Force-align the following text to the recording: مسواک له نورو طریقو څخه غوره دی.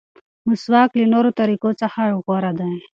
مسواک 0.47 0.89
له 0.99 1.05
نورو 1.13 1.29
طریقو 1.39 1.69
څخه 1.81 2.01
غوره 2.25 2.51
دی. 2.59 2.71